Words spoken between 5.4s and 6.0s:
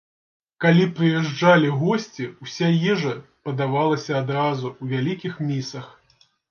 місах.